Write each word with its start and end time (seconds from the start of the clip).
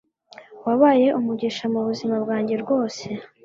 wabaye 0.65 1.07
umugisha 1.19 1.63
mubuzima 1.73 2.15
bwanjye 2.23 2.55
rwose 2.63 3.03